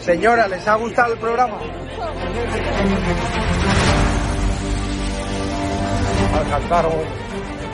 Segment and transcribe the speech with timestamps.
[0.00, 1.58] Señora, ¿les ha gustado el programa?
[6.54, 6.92] alcanzaron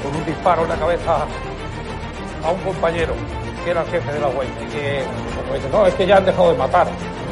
[0.03, 1.27] con un disparo en la cabeza
[2.45, 3.15] a un compañero
[3.65, 5.05] que era el jefe de la huelga y que
[5.55, 6.87] dice, no, es que ya han dejado de matar.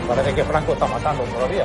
[0.06, 1.64] Parece que Franco está matando todavía.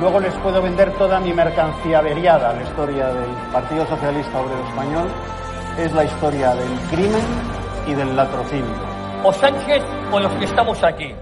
[0.00, 2.54] luego les puedo vender toda mi mercancía averiada.
[2.54, 5.08] La historia del Partido Socialista Obrero Español
[5.78, 7.22] es la historia del crimen
[7.86, 8.90] y del latrocinio.
[9.22, 11.14] O Sánchez o los que estamos aquí.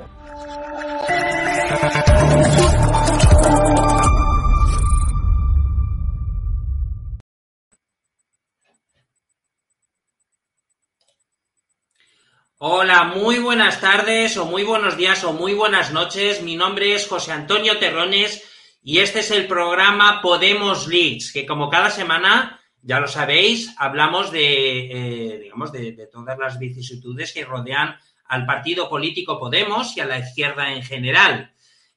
[12.60, 16.42] Hola, muy buenas tardes o muy buenos días o muy buenas noches.
[16.42, 18.44] Mi nombre es José Antonio Terrones
[18.88, 24.32] y este es el programa Podemos Leaks, que como cada semana, ya lo sabéis, hablamos
[24.32, 24.86] de,
[25.34, 27.96] eh, digamos, de, de todas las vicisitudes que rodean
[28.28, 31.52] al partido político Podemos y a la izquierda en general.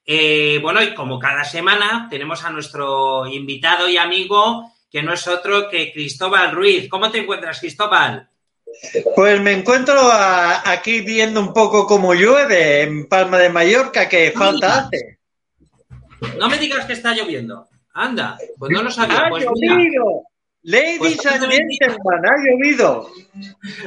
[0.06, 5.26] Eh, bueno, y como cada semana tenemos a nuestro invitado y amigo, que no es
[5.30, 6.89] otro que Cristóbal Ruiz.
[6.89, 8.27] ¿Cómo te encuentras, Cristóbal?
[9.16, 14.33] Pues me encuentro a- aquí viendo un poco cómo llueve en Palma de Mallorca, que
[14.36, 15.20] falta hace.
[16.37, 17.67] No me digas que está lloviendo.
[17.93, 19.26] Anda, pues no lo sabía.
[19.26, 20.23] ¡Ha Pues llovido!
[20.64, 21.67] Ladies Pues and gentlemen,
[22.23, 23.09] ha llovido.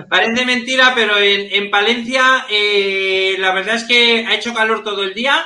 [0.09, 5.05] parece mentira, pero en, en Palencia eh, la verdad es que ha hecho calor todo
[5.05, 5.45] el día.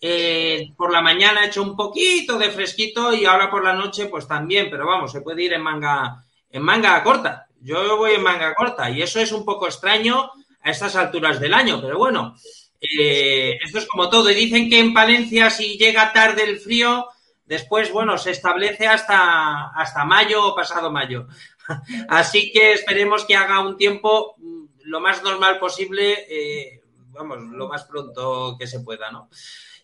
[0.00, 4.06] Eh, por la mañana ha hecho un poquito de fresquito y ahora por la noche
[4.06, 7.46] pues también, pero vamos, se puede ir en manga, en manga corta.
[7.60, 10.30] Yo voy en manga corta y eso es un poco extraño
[10.62, 12.34] a estas alturas del año, pero bueno,
[12.80, 14.30] eh, esto es como todo.
[14.30, 17.06] Y dicen que en Palencia si llega tarde el frío,
[17.44, 21.26] después, bueno, se establece hasta, hasta mayo o pasado mayo.
[22.08, 27.68] Así que esperemos que haga un tiempo mm, lo más normal posible, eh, vamos, lo
[27.68, 29.28] más pronto que se pueda, ¿no?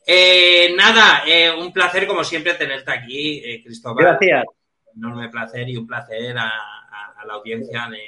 [0.07, 1.23] Eh, nada,
[1.59, 4.05] un placer como siempre tenerte aquí, Cristóbal.
[4.05, 4.45] Gracias.
[4.97, 7.99] enorme placer y un placer a, a- a la audiencia de,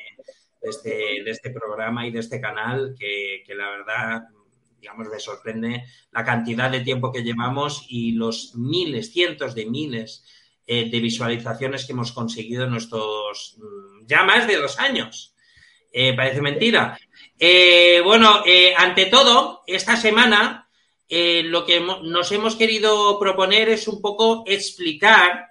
[0.61, 4.23] de este, de este programa y de este canal que, que la verdad,
[4.85, 10.27] digamos, me sorprende la cantidad de tiempo que llevamos y los miles, cientos de miles
[10.67, 15.35] eh, de visualizaciones que hemos conseguido en estos mm, ya más de dos años.
[15.91, 16.99] Eh, parece mentira.
[17.39, 18.43] Eh, bueno,
[18.77, 20.69] ante todo, esta semana
[21.09, 25.47] lo que nos hemos querido proponer es un poco explicar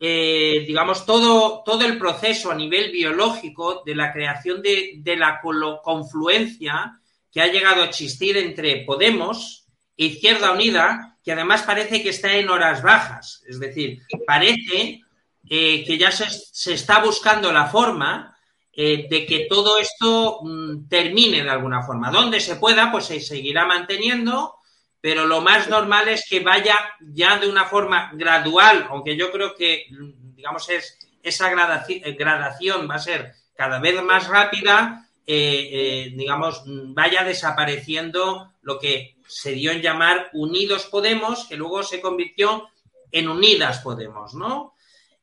[0.00, 6.98] digamos, todo, todo el proceso a nivel biológico de la creación de, de la confluencia
[7.38, 9.64] que ha llegado a existir entre Podemos
[9.96, 13.44] e Izquierda Unida, que además parece que está en horas bajas.
[13.46, 15.02] Es decir, parece
[15.48, 18.36] eh, que ya se, se está buscando la forma
[18.72, 22.10] eh, de que todo esto mm, termine de alguna forma.
[22.10, 24.56] Donde se pueda, pues se seguirá manteniendo,
[25.00, 29.54] pero lo más normal es que vaya ya de una forma gradual, aunque yo creo
[29.54, 35.07] que, mm, digamos, es, esa gradaci- eh, gradación va a ser cada vez más rápida,
[35.30, 41.82] eh, eh, digamos, vaya desapareciendo lo que se dio en llamar Unidos Podemos, que luego
[41.82, 42.70] se convirtió
[43.12, 44.72] en Unidas Podemos, ¿no?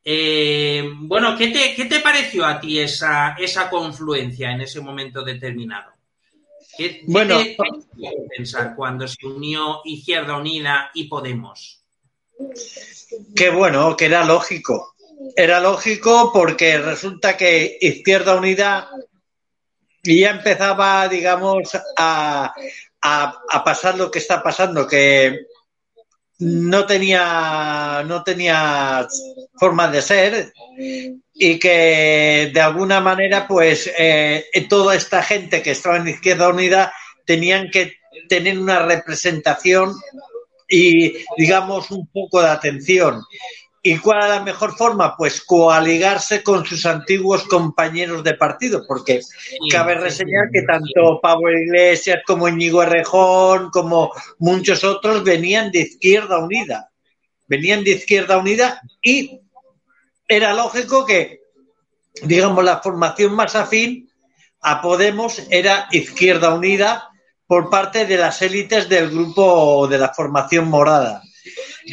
[0.04, 5.24] Eh, bueno, ¿qué te, ¿qué te pareció a ti esa, esa confluencia en ese momento
[5.24, 5.92] determinado?
[6.78, 7.40] ¿Qué, qué Bueno.
[7.40, 11.82] qué te pensar cuando se unió Izquierda Unida y Podemos?
[13.36, 14.94] Que bueno, que era lógico.
[15.36, 18.88] Era lógico porque resulta que Izquierda Unida
[20.06, 22.54] ya empezaba, digamos, a,
[23.02, 25.42] a- a pasar lo que está pasando, que
[26.40, 29.08] no tenía, no tenía
[29.58, 30.54] forma de ser
[31.34, 36.94] y que de alguna manera, pues, eh, toda esta gente que estaba en Izquierda Unida
[37.26, 37.94] tenían que
[38.30, 39.94] tener una representación
[40.68, 43.24] y, digamos, un poco de atención.
[43.88, 45.16] ¿Y cuál es la mejor forma?
[45.16, 49.22] Pues coaligarse con sus antiguos compañeros de partido, porque
[49.70, 56.40] cabe reseñar que tanto Pablo Iglesias como Íñigo Errejón, como muchos otros, venían de Izquierda
[56.40, 56.90] Unida.
[57.46, 59.40] Venían de Izquierda Unida y
[60.28, 61.42] era lógico que,
[62.24, 64.10] digamos, la formación más afín
[64.62, 67.12] a Podemos era Izquierda Unida
[67.46, 71.22] por parte de las élites del grupo de la formación morada.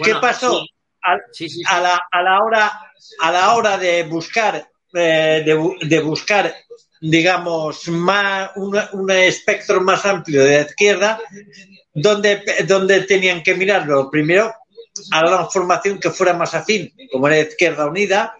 [0.03, 0.65] ¿Qué pasó?
[1.02, 2.72] A, la, a, la, hora,
[3.20, 6.54] a la hora de buscar, eh, de, buscar
[7.00, 11.20] digamos, más, un, espectro más amplio de la izquierda,
[11.93, 14.10] donde, donde tenían que mirarlo.
[14.10, 14.54] Primero,
[15.10, 18.34] a la formación que fuera más afín, como era Izquierda Unida,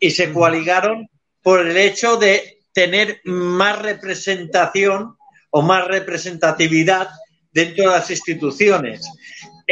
[0.00, 1.08] y se coaligaron
[1.42, 5.16] por el hecho de tener más representación
[5.50, 7.08] o más representatividad
[7.52, 9.06] dentro de las instituciones.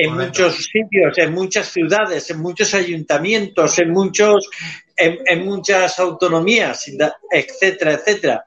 [0.00, 4.48] En muchos sitios, en muchas ciudades, en muchos ayuntamientos, en muchos,
[4.96, 6.86] en, muchas autonomías,
[7.32, 8.44] etcétera, etcétera.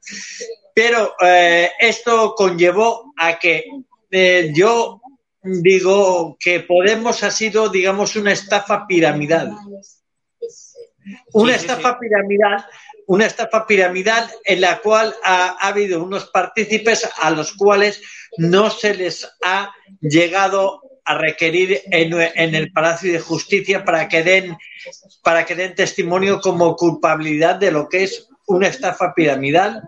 [0.73, 3.65] Pero eh, esto conllevó a que
[4.09, 5.01] eh, yo
[5.43, 9.53] digo que Podemos ha sido, digamos, una estafa piramidal.
[11.33, 12.65] Una estafa piramidal
[13.07, 18.01] una estafa piramidal en la cual ha, habido unos partícipes a los cuales
[18.37, 24.57] no se les ha llegado a requerir en, el Palacio de Justicia para que den
[25.23, 29.83] para que den testimonio como culpabilidad de lo que es una estafa piramidal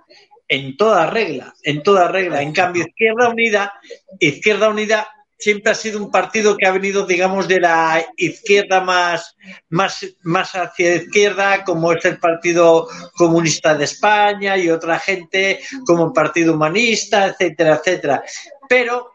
[0.47, 2.41] en toda regla, en toda regla.
[2.41, 3.73] En cambio, Izquierda Unida,
[4.19, 5.07] Izquierda Unida
[5.39, 9.35] siempre ha sido un partido que ha venido, digamos, de la izquierda más,
[9.69, 16.07] más, más hacia izquierda, como es el Partido Comunista de España y otra gente como
[16.07, 18.23] el Partido Humanista, etcétera, etcétera.
[18.69, 19.12] Pero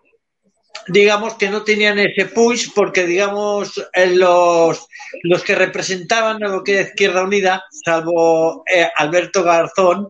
[0.89, 4.89] digamos que no tenían ese push porque digamos los,
[5.23, 10.09] los que representaban a lo que es Izquierda Unida, salvo eh, Alberto Garzón,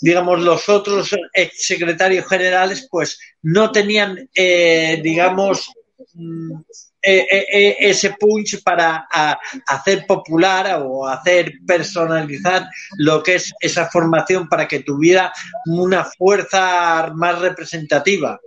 [0.00, 5.70] digamos los otros ex secretarios generales, pues no tenían, eh, digamos,
[6.14, 6.60] mm,
[7.04, 9.08] eh, eh, ese punch para
[9.66, 15.32] hacer popular o hacer personalizar lo que es esa formación para que tuviera
[15.66, 18.40] una fuerza más representativa.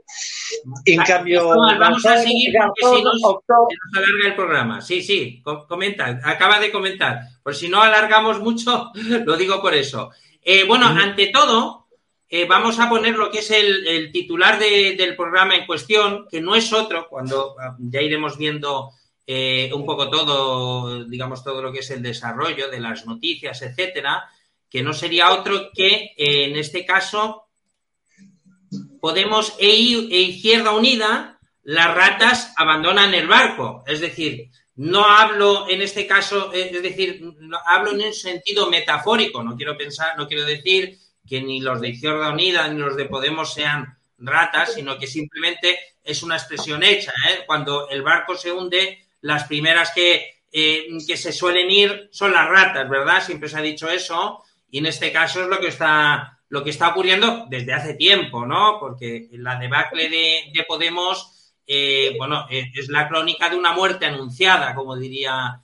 [0.86, 4.82] En cambio, vamos a seguir porque si no se alarga el programa.
[4.82, 7.20] Sí, sí, comenta, acaba de comentar.
[7.44, 8.92] Por si no alargamos mucho,
[9.26, 10.12] lo digo por eso.
[10.66, 11.85] bueno, ante todo,
[12.30, 16.56] eh, vamos a poner lo que es el, titular del programa en cuestión, que no
[16.56, 18.92] es otro, cuando ah, ya iremos viendo
[19.28, 24.26] eh, un poco todo, digamos, todo lo que es el desarrollo de las noticias, etcétera,
[24.70, 27.46] que no sería otro que, eh, en este caso,
[29.06, 33.84] Podemos e, e Izquierda Unida, las ratas abandonan el barco.
[33.86, 37.22] Es decir, no hablo en este caso, es decir,
[37.68, 41.90] hablo en un sentido metafórico, no quiero pensar, no quiero decir que ni los de
[41.90, 47.12] Izquierda Unida ni los de Podemos sean ratas, sino que simplemente es una expresión hecha.
[47.30, 47.44] ¿eh?
[47.46, 52.48] Cuando el barco se hunde, las primeras que, eh, que se suelen ir son las
[52.48, 53.24] ratas, ¿verdad?
[53.24, 54.44] Siempre se ha dicho eso.
[54.70, 58.46] Y en este caso es lo que está, lo que está ocurriendo desde hace tiempo,
[58.46, 58.78] ¿no?
[58.80, 64.76] Porque la debacle de, de Podemos, eh, bueno, es la crónica de una muerte anunciada,
[64.76, 65.62] como diría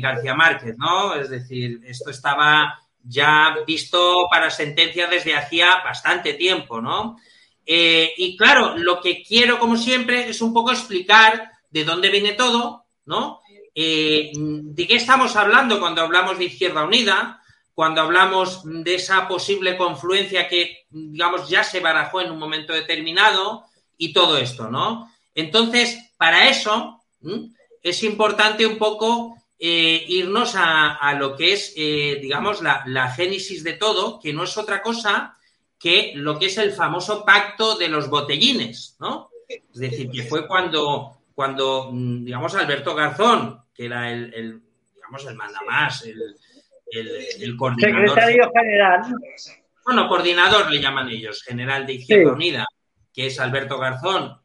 [0.00, 1.14] García Márquez, ¿no?
[1.14, 7.16] Es decir, esto estaba ya visto para sentencia desde hacía bastante tiempo, ¿no?
[7.64, 12.32] Eh, y claro, lo que quiero, como siempre, es un poco explicar de dónde viene
[12.32, 13.40] todo, ¿no?
[13.74, 17.42] Eh, ¿De qué estamos hablando cuando hablamos de Izquierda Unida?
[17.74, 23.64] Cuando hablamos de esa posible confluencia que, digamos, ya se barajó en un momento determinado
[23.98, 25.12] y todo esto, ¿no?
[25.34, 27.02] Entonces, para eso
[27.82, 33.72] es importante un poco eh, irnos a, lo que es, eh, digamos, la, génesis de
[33.72, 35.38] todo, que no es otra cosa
[35.78, 39.30] que lo que es el famoso pacto de los botellines, ¿no?
[39.48, 44.60] Es decir, que fue cuando, cuando mm, digamos, Alberto Garzón, que era el,
[44.94, 46.36] digamos, el mandamás, el,
[46.90, 48.08] el, coordinador.
[48.08, 49.02] Secretario general.
[49.84, 52.66] Bueno, coordinador le llaman ellos, general de Izquierda Unida,
[53.12, 54.38] que es Alberto Garzón,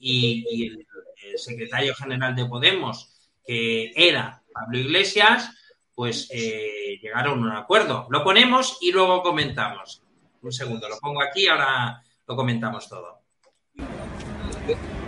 [0.00, 3.12] y el secretario general de Podemos,
[3.44, 5.50] que era Pablo Iglesias,
[5.94, 8.06] pues eh, llegaron a un acuerdo.
[8.10, 10.02] Lo ponemos y luego comentamos.
[10.40, 13.20] Un segundo, lo pongo aquí, ahora lo comentamos todo.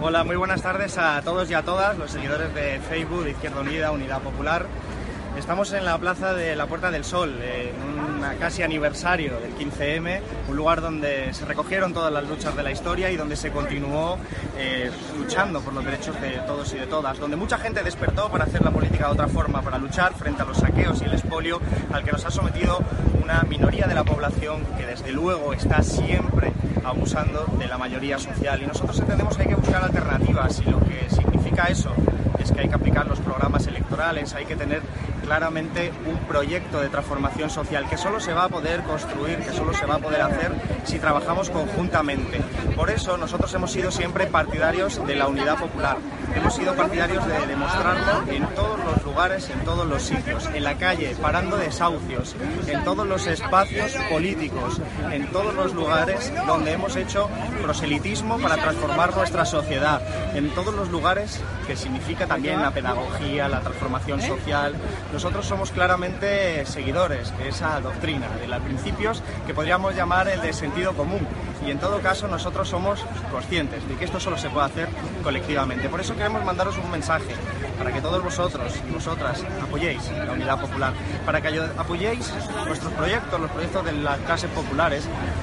[0.01, 3.91] Hola, muy buenas tardes a todos y a todas los seguidores de Facebook, Izquierda Unida,
[3.91, 4.67] Unidad Popular.
[5.39, 10.21] Estamos en la plaza de la Puerta del Sol, en un casi aniversario del 15M,
[10.49, 14.19] un lugar donde se recogieron todas las luchas de la historia y donde se continuó
[14.59, 18.45] eh, luchando por los derechos de todos y de todas, donde mucha gente despertó para
[18.45, 21.61] hacer la política de otra forma, para luchar frente a los saqueos y el expolio
[21.93, 22.81] al que nos ha sometido
[23.23, 26.53] una minoría de la población que desde luego está siempre
[26.85, 28.61] abusando de la mayoría social.
[28.61, 31.93] Y nosotros entendemos que hay que buscar alternativas y lo que significa eso
[32.41, 34.83] es que hay que aplicar los programas electorales, hay que tener
[35.29, 39.75] claramente un proyecto de transformación social que solo se va a poder construir, que solo
[39.75, 40.53] se va a poder hacer
[40.85, 42.41] si trabajamos conjuntamente.
[42.75, 45.99] Por eso nosotros hemos sido siempre partidarios de la unidad popular.
[46.35, 50.79] Hemos sido partidarios de demostrarlo en todos los lugares, en todos los sitios, en la
[50.79, 52.35] calle, parando desahucios,
[52.67, 54.81] en todos los espacios políticos,
[55.13, 57.29] en todos los lugares donde hemos hecho
[57.63, 60.01] proselitismo para transformar nuestra sociedad,
[60.35, 64.75] en todos los lugares que significa también la pedagogía, la transformación social,
[65.19, 70.53] nosotros somos claramente seguidores de esa doctrina, de los principios que podríamos llamar el de
[70.53, 71.27] sentido común.
[71.67, 74.89] Y en todo caso nosotros somos conscientes de que esto solo se puede hacer
[75.25, 75.89] colectivamente.
[75.89, 77.35] Por eso queremos mandaros un mensaje
[77.77, 80.93] para que todos vosotros y vosotras apoyéis la unidad popular,
[81.27, 82.33] para que apoyéis
[82.65, 85.03] nuestros proyectos, los proyectos de las clases populares,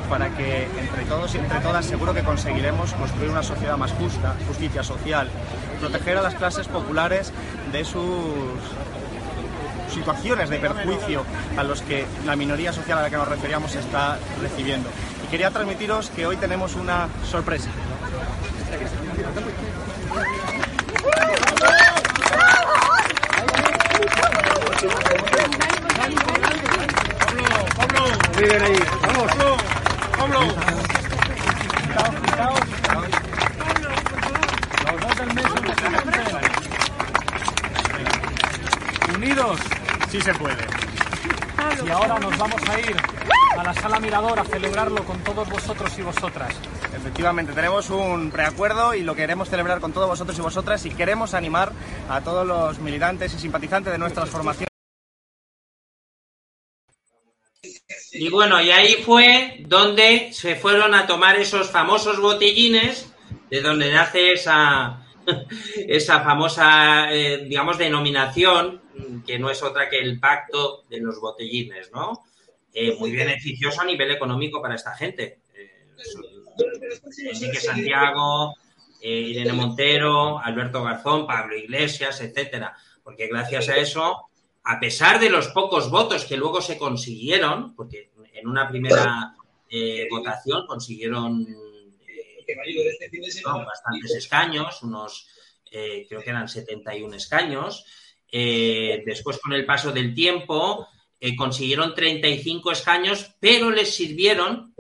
[0.10, 4.36] para que entre todos y entre todas seguro que conseguiremos construir una sociedad más justa,
[4.48, 5.28] justicia social,
[5.82, 7.34] proteger a las clases populares
[7.74, 8.06] de sus
[9.94, 11.24] situaciones de perjuicio
[11.58, 14.90] a los que la minoría social a la que nos referíamos está recibiendo.
[15.26, 17.70] Y quería transmitiros que hoy tenemos una sorpresa.
[28.62, 28.80] Ahí.
[29.02, 29.62] Vamos.
[30.18, 30.95] Pablo.
[40.16, 40.66] Sí se puede.
[41.86, 42.96] y ahora nos vamos a ir
[43.58, 46.56] a la sala Mirador a celebrarlo con todos vosotros y vosotras.
[46.96, 51.34] Efectivamente, tenemos un preacuerdo y lo queremos celebrar con todos vosotros y vosotras y queremos
[51.34, 51.74] animar
[52.10, 54.70] a todos los militantes y simpatizantes de nuestras formaciones.
[58.14, 63.12] Y bueno, y ahí fue donde se fueron a tomar esos famosos botellines,
[63.50, 65.06] de donde nace esa,
[65.90, 68.85] esa famosa, eh, digamos, denominación,
[69.26, 72.26] que no es otra que el pacto de los botellines, ¿no?
[72.74, 75.40] Eh, muy beneficioso a nivel económico para esta gente.
[75.56, 75.86] Eh,
[77.32, 78.54] Enrique Santiago,
[79.02, 82.76] eh, Irene Montero, Alberto Garzón, Pablo Iglesias, etcétera.
[83.04, 84.30] Porque gracias a eso,
[84.64, 89.36] a pesar de los pocos votos que luego se consiguieron, porque en una primera
[89.70, 91.46] eh, votación consiguieron
[92.08, 92.46] eh,
[93.46, 95.28] no, bastantes escaños, unos
[95.72, 97.86] eh, creo que eran 71 escaños.
[98.32, 100.88] Eh, después, con el paso del tiempo,
[101.20, 104.74] eh, consiguieron 35 escaños, pero les sirvieron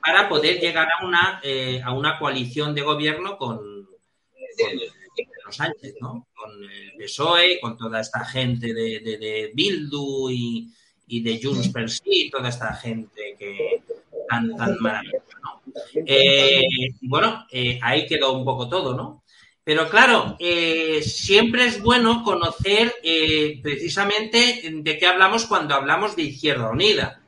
[0.00, 4.78] para poder llegar a una, eh, a una coalición de gobierno con, con
[5.16, 6.28] Pedro Sánchez, ¿no?
[6.34, 10.72] Con el PSOE, con toda esta gente de, de, Bildu y,
[11.08, 13.82] y de Junts per sí, toda esta gente que
[14.28, 15.24] tan, tan maravillosa.
[16.06, 16.62] Eh,
[17.02, 17.46] bueno,
[17.82, 19.19] ahí quedó un poco todo, ¿no?
[19.62, 26.22] Pero claro, eh, siempre es bueno conocer eh, precisamente de qué hablamos cuando hablamos de
[26.22, 27.20] Izquierda Unida.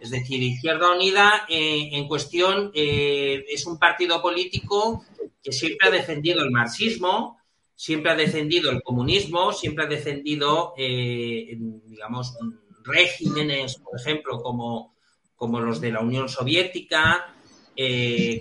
[0.00, 5.04] Es decir, Izquierda Unida eh, en cuestión es un partido político
[5.42, 7.38] que siempre ha defendido el marxismo,
[7.74, 12.36] siempre ha defendido el comunismo, siempre ha defendido, digamos,
[12.84, 14.94] regímenes, por ejemplo, como,
[15.34, 17.34] como los de la Unión Soviética,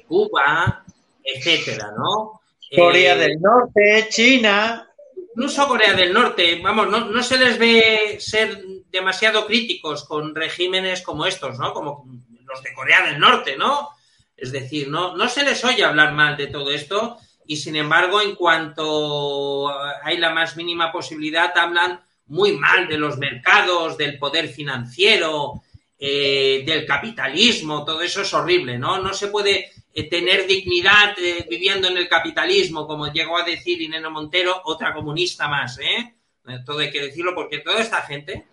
[0.08, 0.86] Cuba,
[1.24, 2.42] etcétera, ¿no?
[2.76, 4.88] Corea Eh, del Norte, China.
[5.36, 11.02] incluso Corea del Norte, vamos, no, no se les ve ser demasiado críticos con regímenes
[11.02, 11.74] como estos, ¿no?
[11.74, 12.06] Como
[12.46, 13.90] los de Corea del Norte, ¿no?
[14.38, 17.18] Es decir, no, no se les oye hablar mal de todo esto
[17.48, 19.70] y sin embargo, en cuanto
[20.04, 25.62] hay la más mínima posibilidad, hablan muy mal de los mercados, del poder financiero,
[26.00, 28.98] eh, del capitalismo, todo eso es horrible, ¿no?
[29.00, 29.72] No se puede
[30.04, 35.48] tener dignidad eh, viviendo en el capitalismo, como llegó a decir Ineno Montero, otra comunista
[35.48, 36.16] más, ¿eh?
[36.48, 38.46] Eh, Todo hay que decirlo porque toda esta gente,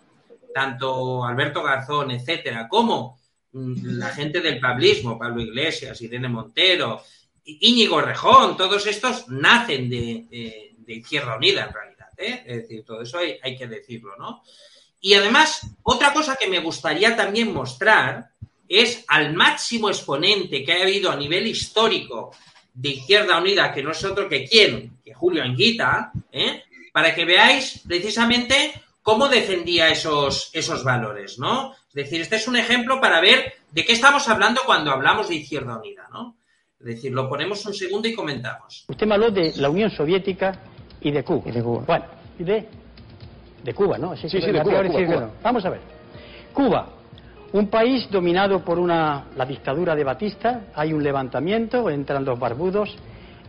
[0.55, 3.19] tanto Alberto Garzón, etcétera, como
[3.53, 7.03] mm, la gente del pablismo, Pablo Iglesias, Irene Montero,
[7.45, 12.43] Íñigo Rejón, todos estos nacen de, de- de Izquierda Unida en realidad, ¿eh?
[12.47, 14.43] Es decir, todo eso hay, hay que decirlo, ¿no?
[15.01, 18.32] Y además, otra cosa que me gustaría también mostrar
[18.69, 22.33] es al máximo exponente que ha habido a nivel histórico
[22.75, 26.63] de Izquierda Unida, que no es otro que quién, que Julio Anguita, ¿eh?
[26.93, 31.73] para que veáis precisamente cómo defendía esos, esos valores, ¿no?
[31.89, 35.37] Es decir, este es un ejemplo para ver de qué estamos hablando cuando hablamos de
[35.37, 36.37] Izquierda Unida, ¿no?
[36.81, 38.85] Es decir, lo ponemos un segundo y comentamos.
[38.89, 40.59] Usted me habló de la Unión Soviética
[41.01, 41.43] y de Cuba.
[41.47, 41.85] Y de Cuba.
[41.87, 42.05] Bueno,
[42.39, 42.69] y de,
[43.63, 44.17] de Cuba, ¿no?
[44.17, 45.31] Sí, sí, de Cuba, Cuba, Cuba.
[45.43, 45.81] Vamos a ver.
[46.53, 46.89] Cuba,
[47.53, 52.97] un país dominado por una, la dictadura de Batista, hay un levantamiento, entran los barbudos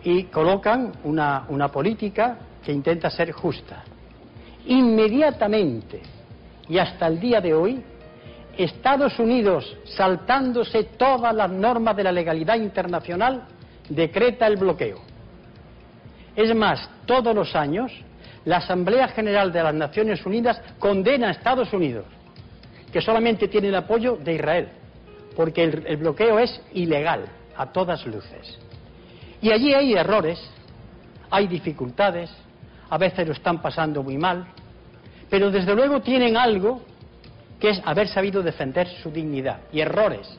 [0.03, 3.83] y colocan una, una política que intenta ser justa.
[4.65, 6.01] Inmediatamente
[6.67, 7.83] y hasta el día de hoy,
[8.57, 13.43] Estados Unidos, saltándose todas las normas de la legalidad internacional,
[13.89, 14.99] decreta el bloqueo.
[16.35, 17.91] Es más, todos los años,
[18.45, 22.05] la Asamblea General de las Naciones Unidas condena a Estados Unidos,
[22.93, 24.69] que solamente tiene el apoyo de Israel,
[25.35, 27.25] porque el, el bloqueo es ilegal,
[27.57, 28.59] a todas luces.
[29.41, 30.39] Y allí hay errores,
[31.31, 32.29] hay dificultades,
[32.89, 34.45] a veces lo están pasando muy mal,
[35.27, 36.81] pero desde luego tienen algo
[37.59, 40.37] que es haber sabido defender su dignidad y errores.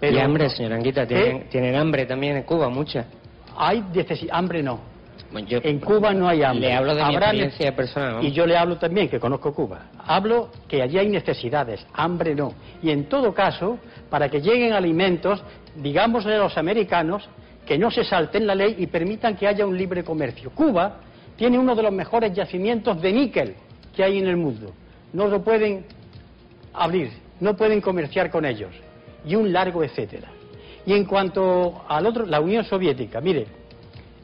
[0.00, 3.04] y hambre, señora Anguita, ¿tienen, ¿tienen hambre también en Cuba, mucha?
[3.56, 3.84] Hay
[4.30, 4.95] hambre no.
[5.34, 6.68] En Cuba no hay hambre.
[6.68, 8.16] Le hablo de mi experiencia personal.
[8.16, 8.22] ¿no?
[8.22, 9.86] Y yo le hablo también, que conozco Cuba.
[9.98, 12.54] Hablo que allí hay necesidades, hambre no.
[12.82, 13.78] Y en todo caso,
[14.08, 15.42] para que lleguen alimentos,
[15.74, 17.28] digámosle a los americanos
[17.66, 20.50] que no se salten la ley y permitan que haya un libre comercio.
[20.50, 21.00] Cuba
[21.36, 23.54] tiene uno de los mejores yacimientos de níquel
[23.94, 24.72] que hay en el mundo.
[25.12, 25.84] No lo pueden
[26.72, 28.70] abrir, no pueden comerciar con ellos.
[29.26, 30.28] Y un largo etcétera.
[30.86, 33.46] Y en cuanto al otro, la Unión Soviética, mire,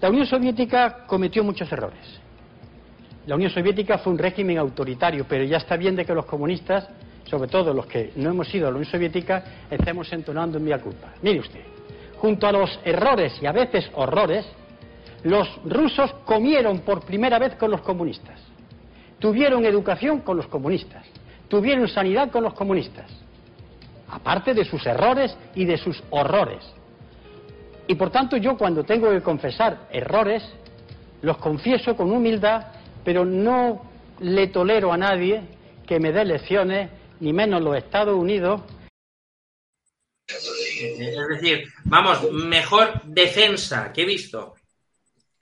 [0.02, 2.21] la Unión Soviética cometió muchos errores.
[3.26, 6.88] La Unión Soviética fue un régimen autoritario, pero ya está bien de que los comunistas,
[7.23, 10.76] sobre todo los que no hemos ido a la Unión Soviética, estemos entonando en mi
[10.80, 11.12] culpa.
[11.23, 11.62] Mire usted,
[12.18, 14.44] junto a los errores y a veces horrores,
[15.23, 18.40] los rusos comieron por primera vez con los comunistas,
[19.21, 21.06] tuvieron educación con los comunistas,
[21.47, 23.09] tuvieron sanidad con los comunistas,
[24.11, 26.82] aparte de sus errores y de sus horrores.
[27.87, 30.43] Y por tanto yo cuando tengo que confesar errores,
[31.23, 32.67] los confieso con humildad,
[33.04, 35.43] pero no le tolero a nadie
[35.87, 38.63] que me dé lecciones, ni menos los Estados Unidos.
[40.26, 44.54] Es decir, vamos, mejor defensa que he visto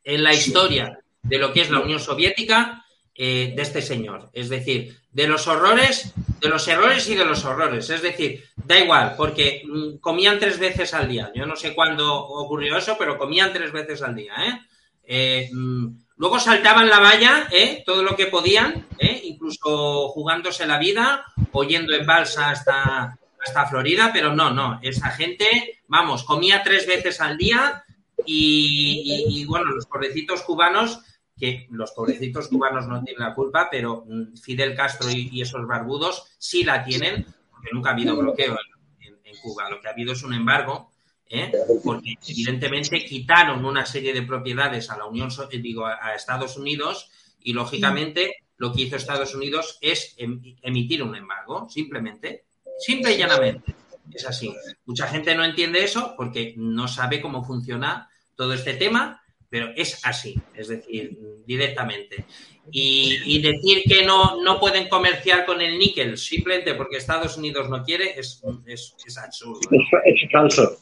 [0.03, 4.31] en la historia de lo que es la Unión Soviética eh, de este señor.
[4.33, 7.90] Es decir, de los horrores, de los errores y de los horrores.
[7.90, 11.31] Es decir, da igual, porque mm, comían tres veces al día.
[11.35, 14.35] Yo no sé cuándo ocurrió eso, pero comían tres veces al día.
[14.46, 14.61] ¿eh?
[15.05, 17.49] Eh, mm, luego saltaban la valla,
[17.85, 18.87] todo lo que podían,
[19.25, 25.11] incluso jugándose la vida o yendo en balsa hasta, hasta Florida, pero no, no, esa
[25.11, 27.83] gente, vamos, comía tres veces al día
[28.27, 31.01] y, y bueno, los pobrecitos cubanos
[31.40, 36.37] que los pobrecitos cubanos no tienen la culpa, pero mm, Fidel Castro y, esos barbudos
[36.38, 38.57] sí la tienen, porque nunca ha habido bloqueo
[39.00, 39.70] en, Cuba.
[39.70, 40.90] Lo que ha habido es un embargo,
[41.29, 41.53] ¿eh?
[41.85, 47.11] porque evidentemente quitaron una serie de propiedades a la Unión, eh, digo, a Estados Unidos
[47.40, 52.44] y lógicamente lo que hizo Estados Unidos es em, emitir un embargo, simplemente,
[52.79, 53.74] simple y llanamente.
[54.12, 54.55] Es así.
[54.85, 59.20] Mucha gente no entiende eso porque no sabe cómo funciona todo este tema
[59.51, 62.25] pero es así, es decir, directamente.
[62.73, 67.83] Y, decir que no, no pueden comerciar con el níquel simplemente porque Estados Unidos no
[67.83, 69.61] quiere es, es, es absurdo.
[70.05, 70.79] Es, falso.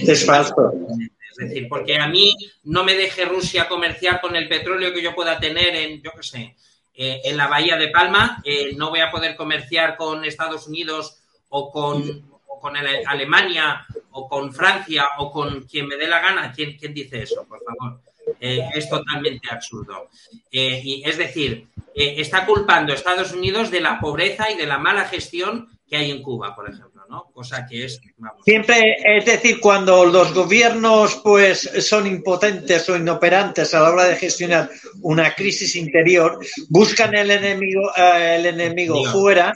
[0.00, 0.72] Es falso.
[1.30, 2.34] Es decir, porque a mí
[2.64, 6.22] no me deje Rusia comerciar con el petróleo que yo pueda tener en, yo qué
[6.22, 6.56] sé,
[6.94, 11.18] eh, en la bahía de Palma, eh, no voy a poder comerciar con Estados Unidos
[11.50, 12.29] o con,
[12.60, 16.52] con Alemania o con Francia o con quien me dé la gana.
[16.52, 18.00] ¿Quién, quién dice eso, por favor?
[18.38, 20.08] Eh, es totalmente absurdo.
[20.50, 24.66] Eh, y, es decir, eh, está culpando a Estados Unidos de la pobreza y de
[24.66, 27.24] la mala gestión que hay en Cuba, por ejemplo, ¿no?
[27.32, 28.00] Cosa que es...
[28.44, 34.14] Siempre, es decir, cuando los gobiernos pues son impotentes o inoperantes a la hora de
[34.14, 34.70] gestionar
[35.02, 39.52] una crisis interior, buscan el enemigo, el enemigo fuera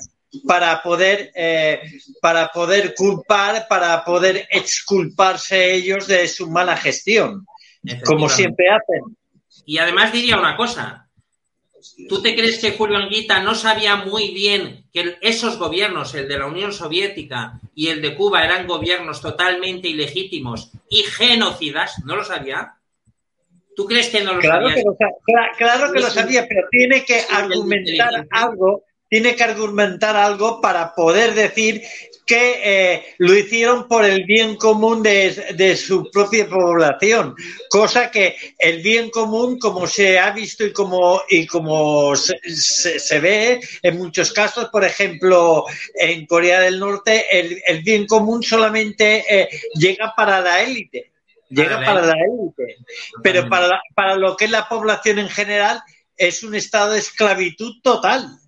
[0.46, 1.80] para poder, eh,
[2.20, 7.46] para poder culpar, para poder exculparse ellos de su mala gestión,
[8.04, 9.16] como siempre hacen.
[9.66, 11.08] Y además diría una cosa,
[12.08, 16.38] ¿tú te crees que Julio Anguita no sabía muy bien que esos gobiernos, el de
[16.38, 22.02] la Unión Soviética y el de Cuba, eran gobiernos totalmente ilegítimos y genocidas?
[22.04, 22.74] ¿No lo sabía?
[23.76, 24.74] ¿Tú crees que no lo claro sabía?
[24.74, 24.96] Que lo,
[25.56, 31.34] claro que lo sabía, pero tiene que argumentar algo tiene que argumentar algo para poder
[31.34, 31.82] decir
[32.26, 37.34] que eh, lo hicieron por el bien común de, su propia población,
[37.68, 43.60] cosa que el bien común, como se ha visto y como, y como se, ve
[43.82, 45.64] en muchos casos, por ejemplo,
[45.94, 51.12] en Corea del Norte, el, bien común solamente eh, llega para la élite,
[51.50, 52.76] llega para la élite,
[53.22, 55.82] pero para, para lo que es la población en general
[56.16, 58.38] es un estado de esclavitud total.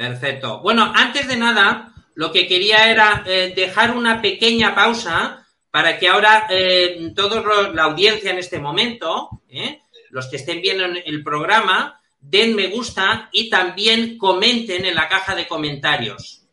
[0.00, 0.60] Perfecto.
[0.60, 6.08] Bueno, antes de nada, lo que quería era eh, dejar una pequeña pausa para que
[6.08, 7.42] ahora eh, toda
[7.74, 13.28] la audiencia en este momento, eh, los que estén viendo el programa, den me gusta
[13.30, 16.46] y también comenten en la caja de comentarios.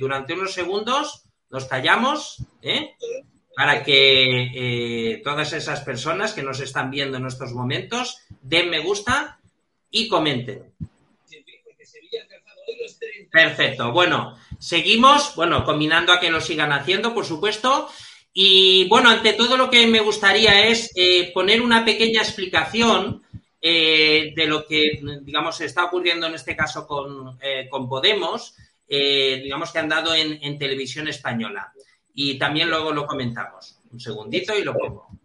[0.00, 2.42] Durante unos segundos nos callamos
[3.54, 9.38] para que todas esas personas que nos están viendo en estos momentos den me gusta
[9.92, 10.72] y comenten.
[13.30, 13.92] Perfecto.
[13.92, 17.88] Bueno, seguimos, bueno, combinando a que lo sigan haciendo, por supuesto.
[18.32, 23.22] Y bueno, ante todo lo que me gustaría es eh, poner una pequeña explicación
[23.60, 28.56] eh, de lo que, digamos, está ocurriendo en este caso con, eh, Podemos,
[28.88, 31.72] digamos que han dado en, en televisión española.
[32.14, 33.78] Y también luego lo comentamos.
[33.92, 35.20] Un segundito y lo pongo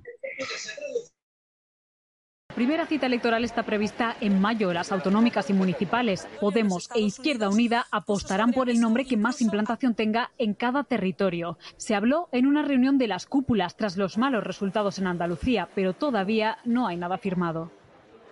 [2.55, 4.73] primera cita electoral está prevista en mayo.
[4.73, 9.93] Las autonómicas y municipales, Podemos e Izquierda Unida apostarán por el nombre que más implantación
[9.93, 11.57] tenga en cada territorio.
[11.77, 15.93] Se habló en una reunión de las cúpulas tras los malos resultados en Andalucía, pero
[15.93, 17.71] todavía no hay nada firmado.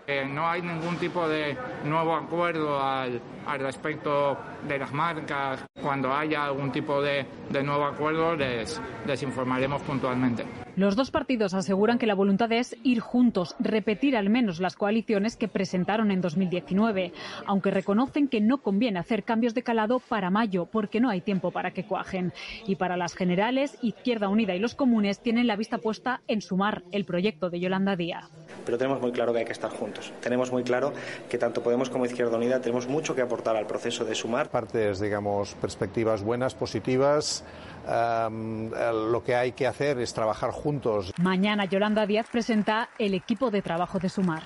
[0.06, 3.22] Eh, no hay ningún tipo de nuevo acuerdo al,
[3.60, 4.38] respecto
[4.68, 5.63] de las marcas.
[5.82, 7.26] Cuando haya algún tipo de,
[7.63, 10.46] nuevo acuerdo les, les informaremos puntualmente.
[10.76, 15.38] Los dos partidos aseguran que la voluntad es ir juntos, repetir al menos las coaliciones
[15.38, 17.13] que presentaron en 2019,
[17.46, 21.52] aunque reconocen que no conviene hacer cambios de calado para mayo porque no hay tiempo
[21.52, 22.34] para que cuajen.
[22.66, 26.82] Y para las generales, Izquierda Unida y los comunes tienen la vista puesta en sumar
[26.92, 28.32] el proyecto de Yolanda Díaz.
[28.66, 29.92] Pero tenemos muy claro que hay que estar juntos.
[30.21, 30.93] Tenemos muy claro
[31.29, 34.49] que tanto Podemos como Izquierda Unida tenemos mucho que aportar al proceso de sumar.
[34.49, 37.43] Partes, digamos, perspectivas buenas, positivas
[37.88, 41.13] lo que hay que hacer es trabajar juntos.
[41.21, 44.43] Mañana Yolanda Díaz presenta el equipo de trabajo de Sumar.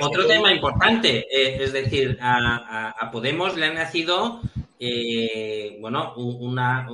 [0.00, 4.40] Otro tema importante, eh, es decir, a, Podemos le ha nacido
[4.78, 6.86] eh, bueno, una,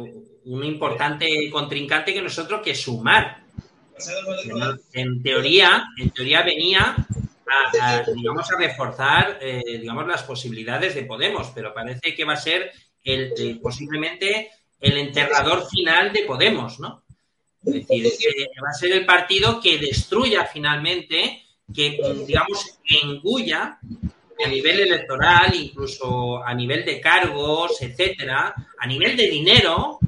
[0.47, 3.43] un importante contrincante que nosotros que sumar.
[4.93, 6.97] En teoría, en teoría venía
[7.81, 12.37] a, digamos, a reforzar, eh, digamos, las posibilidades de Podemos, pero parece que va a
[12.37, 12.73] ser
[13.05, 14.51] el, posiblemente
[14.81, 17.03] el enterrador final de Podemos, ¿no?
[17.65, 23.79] Es decir, que va a ser el partido que destruya finalmente, que, digamos, engulla
[24.45, 30.01] a nivel electoral, incluso a nivel de cargos, etcétera, a nivel de dinero,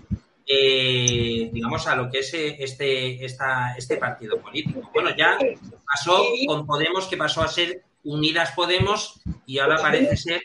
[0.47, 4.91] eh, digamos, a lo que es eh, este, esta, este partido político.
[4.93, 5.39] Bueno, ya
[5.87, 10.43] pasó con Podemos, que pasó a ser Unidas Podemos, y ahora parece ser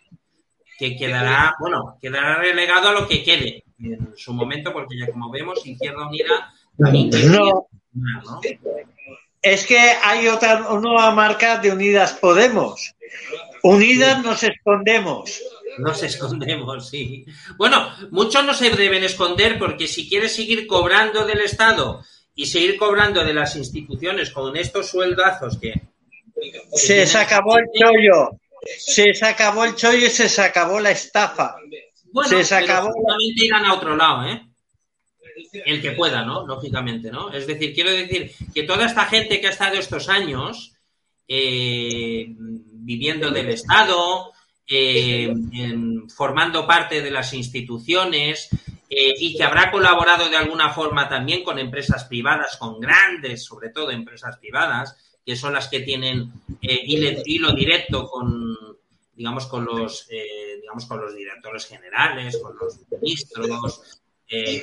[0.78, 5.30] que quedará, bueno, quedará relegado a lo que quede en su momento, porque ya como
[5.30, 7.68] vemos, Izquierda Unida no.
[9.42, 12.94] Es que hay otra nueva marca de Unidas Podemos.
[13.64, 15.42] Unidas nos escondemos.
[15.80, 17.26] Nos escondemos, sí.
[17.58, 22.04] Bueno, muchos no se deben esconder porque si quieres seguir cobrando del Estado
[22.36, 25.74] y seguir cobrando de las instituciones con estos sueldazos que...
[26.74, 28.39] se acabó el chollo.
[28.78, 31.56] Se acabó el chollo y se acabó la estafa.
[32.12, 32.92] Bueno, se acabó.
[33.36, 34.46] irán a otro lado, ¿eh?
[35.65, 36.46] El que pueda, ¿no?
[36.46, 37.32] Lógicamente, ¿no?
[37.32, 40.74] Es decir, quiero decir que toda esta gente que ha estado estos años
[41.28, 44.32] eh, viviendo del Estado,
[44.72, 45.34] eh,
[46.16, 48.50] formando parte de las instituciones
[48.88, 53.70] eh, y que habrá colaborado de alguna forma también con empresas privadas, con grandes, sobre
[53.70, 58.56] todo empresas privadas, que son las que tienen eh, hilo, directo con,
[59.16, 60.08] digamos, con los,
[60.62, 64.02] digamos, con los directores generales, con los ministros,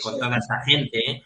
[0.00, 1.24] con toda esta gente.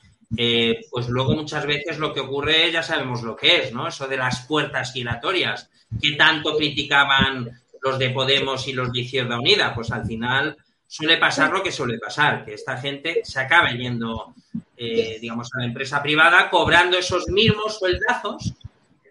[0.91, 3.89] pues luego muchas veces lo que ocurre ya sabemos lo que es, ¿no?
[3.89, 5.69] Eso de las puertas giratorias
[6.01, 10.57] que tanto criticaban los de Podemos y los de Izquierda Unida, pues al final
[10.91, 14.35] suele pasar lo que suele pasar, que esta gente se acaba yendo,
[14.77, 18.55] eh, digamos, a la empresa privada cobrando esos mismos sueldazos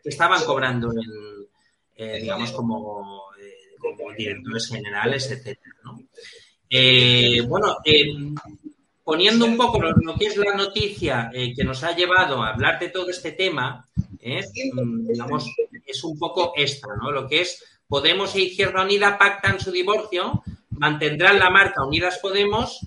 [0.03, 1.47] que estaban cobrando en,
[1.95, 5.75] eh, digamos, como, eh, como, directores generales, etcétera,
[7.47, 7.77] bueno,
[9.05, 12.89] poniendo un poco lo, que es la noticia que nos ha llevado a hablar de
[12.89, 13.87] todo este tema,
[14.19, 15.49] digamos,
[15.85, 17.09] es un poco esta, ¿no?
[17.09, 22.79] Lo que es Podemos e Izquierda Unida pactan su divorcio, mantendrán la marca Unidas Podemos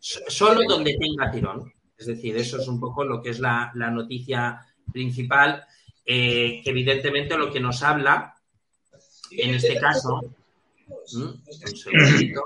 [0.00, 1.72] solo donde tenga tirón.
[1.96, 4.60] Es decir, eso es un poco lo que es la, noticia
[4.92, 5.64] principal,
[6.04, 8.34] eh, que evidentemente lo que nos habla,
[9.30, 10.20] en este caso,
[11.14, 11.42] un
[11.76, 12.44] segundito,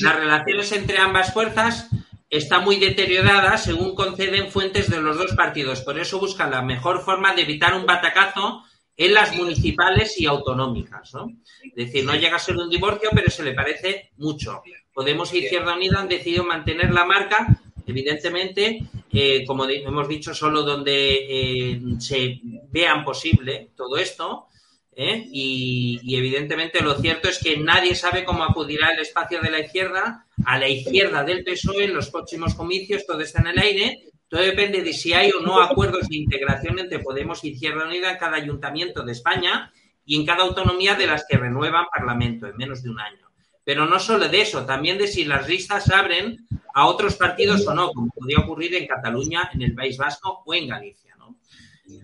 [0.00, 1.88] las relaciones entre ambas fuerzas
[2.30, 5.80] están muy deterioradas según conceden fuentes de los dos partidos.
[5.80, 8.62] Por eso buscan la mejor forma de evitar un batacazo
[8.96, 11.12] en las municipales y autonómicas.
[11.14, 11.32] ¿no?
[11.64, 14.62] Es decir, no llega a ser un divorcio, pero se le parece mucho.
[14.94, 20.62] Podemos y Izquierda Unida han decidido mantener la marca, evidentemente, eh, como hemos dicho, solo
[20.62, 22.40] donde eh, se
[22.70, 24.46] vean posible todo esto,
[24.92, 25.26] ¿eh?
[25.30, 30.26] Y, evidentemente lo cierto es que nadie sabe cómo acudirá el espacio de la izquierda
[30.44, 34.04] a la izquierda del PSOE en los próximos comicios, todo está en el aire.
[34.28, 38.12] Todo depende de si hay o no acuerdos de integración entre Podemos y Izquierda Unida
[38.12, 39.72] en cada ayuntamiento de España
[40.04, 43.28] y en cada autonomía de las que renuevan Parlamento en menos de un año.
[43.64, 47.74] Pero no solo de eso, también de si las listas abren a otros partidos o
[47.74, 51.09] no, como podría ocurrir en Cataluña, en el País Vasco o en Galicia.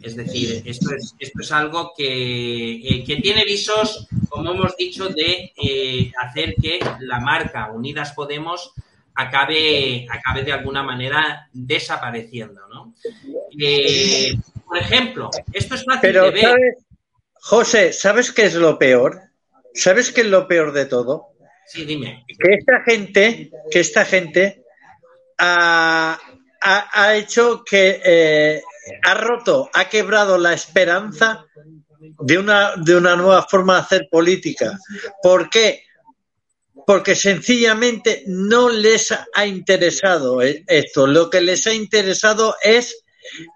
[0.03, 5.09] Es decir, esto es, esto es algo que, eh, que tiene visos, como hemos dicho,
[5.09, 8.73] de eh, hacer que la marca Unidas Podemos
[9.15, 12.95] acabe, acabe de alguna manera desapareciendo, ¿no?
[13.59, 16.77] Eh, por ejemplo, esto es fácil de ver.
[17.35, 19.21] José, ¿sabes qué es lo peor?
[19.75, 21.29] ¿Sabes qué es lo peor de todo?
[21.67, 22.25] Sí, dime.
[22.27, 24.63] Que esta gente, que esta gente
[25.39, 26.19] ha,
[26.61, 28.63] ha, hecho que
[29.03, 31.45] ha roto, ha quebrado la esperanza
[31.99, 34.79] de una, de una nueva forma de hacer política.
[35.23, 35.85] ¿Por qué?
[36.87, 41.07] Porque sencillamente no les ha interesado esto.
[41.07, 43.05] Lo que les ha interesado es,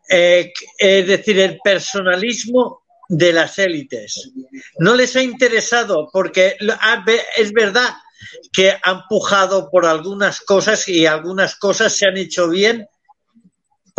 [0.08, 4.32] eh, es decir, el personalismo de las élites.
[4.78, 6.56] No les ha interesado porque
[7.36, 7.94] es verdad
[8.52, 12.86] que han pujado por algunas cosas y algunas cosas se han hecho bien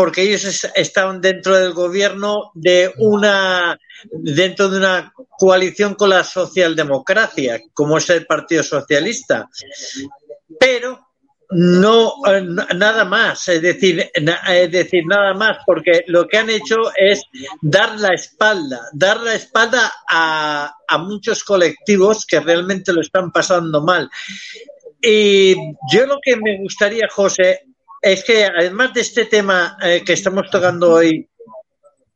[0.02, 3.80] porque ellos estaban dentro del gobierno de una
[4.12, 9.48] dentro de una coalición con la socialdemocracia, como es el Partido Socialista.
[10.60, 11.08] Pero
[11.52, 12.42] no eh,
[12.76, 17.22] nada más, es decir, es decir, nada más, porque lo que han hecho es
[17.62, 23.84] dar la espalda, dar la espalda a, a muchos colectivos que realmente lo están pasando
[23.84, 24.10] mal.
[25.00, 25.56] Y
[25.94, 27.68] yo lo que me gustaría, José,
[28.02, 31.30] es que además de este tema eh, que estamos tocando hoy,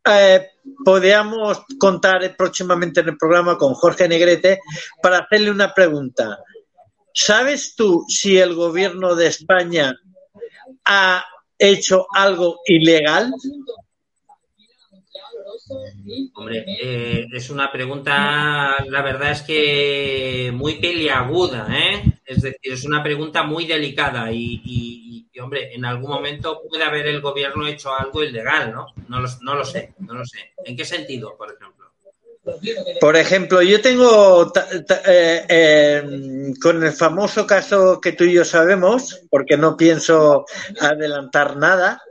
[0.03, 0.49] eh,
[0.83, 4.59] podríamos contar próximamente en el programa con Jorge Negrete
[5.01, 6.39] para hacerle una pregunta.
[7.13, 9.95] ¿Sabes tú si el gobierno de España
[10.85, 11.23] ha
[11.57, 13.31] hecho algo ilegal?
[16.33, 22.14] Hombre, eh, es una pregunta, la verdad es que muy peliaguda, ¿eh?
[22.25, 27.21] Es decir, es una pregunta muy delicada y, hombre, en algún momento puede haber el
[27.21, 28.87] gobierno hecho algo ilegal, ¿no?
[29.07, 30.53] No lo, no lo sé, no lo sé.
[30.65, 31.85] ¿En qué sentido, por ejemplo?
[32.99, 34.53] Por ejemplo, yo tengo
[35.07, 36.03] eh, eh,
[36.61, 40.45] con el famoso caso que tú y yo sabemos, porque no pienso
[40.79, 42.01] adelantar nada,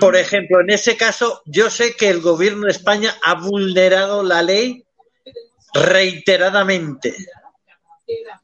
[0.00, 4.42] por ejemplo, en ese caso, yo sé que el gobierno de España ha vulnerado la
[4.42, 4.84] ley
[5.74, 7.14] reiteradamente.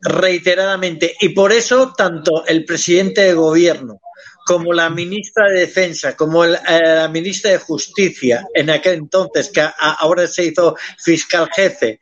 [0.00, 1.16] Reiteradamente.
[1.20, 4.00] Y por eso, tanto el presidente de gobierno
[4.46, 9.66] como la ministra de Defensa, como eh, la ministra de Justicia, en aquel entonces, que
[9.78, 12.00] ahora se hizo fiscal jefe,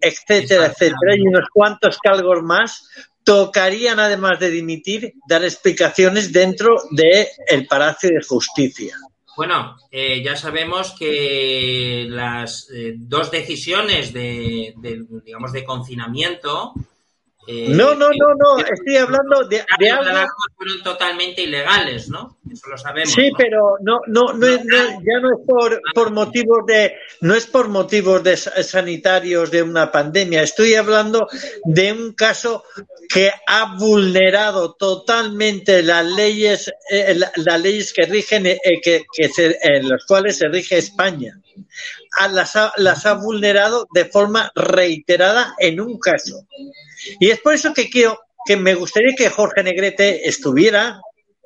[0.00, 2.88] etcétera, etcétera, y unos cuantos cargos más,
[3.24, 8.96] tocarían, además de dimitir, dar explicaciones dentro del el Palacio de Justicia.
[9.36, 14.74] Bueno, eh, ya sabemos que las eh, dos decisiones de,
[15.24, 16.74] digamos, de confinamiento
[17.46, 20.28] eh, no, no, no, no, estoy hablando de, de algo.
[20.56, 22.38] fueron totalmente ilegales, ¿no?
[22.50, 23.12] Eso lo sabemos.
[23.12, 27.68] Sí, pero no, no, no, ya no es por, por motivos de, no es por
[27.68, 30.42] motivos de sanitarios de una pandemia.
[30.42, 31.26] Estoy hablando
[31.64, 32.62] de un caso
[33.08, 39.30] que ha vulnerado totalmente las leyes, eh, las leyes que rigen, eh, que, que
[39.62, 41.41] en las cuales se rige España.
[42.30, 46.46] Las, ha vulnerado de forma reiterada en un caso.
[47.20, 51.00] Y es por eso que quiero, que me gustaría que Jorge Negrete estuviera,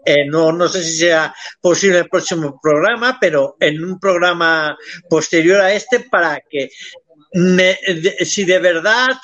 [0.04, 4.76] eh, no, no sé si sea posible el próximo programa, pero en un programa
[5.08, 6.70] posterior a este para que
[8.24, 9.18] si de verdad